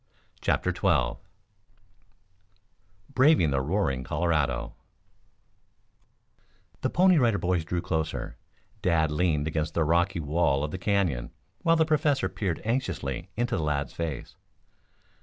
[0.41, 1.21] CHAPTER XII
[3.13, 4.73] BRAVING THE ROARING COLORADO
[6.81, 8.35] The Pony Riders drew closer,
[8.81, 11.29] Dad leaned against the rocky wall of the Canyon,
[11.59, 14.35] while the Professor peered anxiously into the lad's face.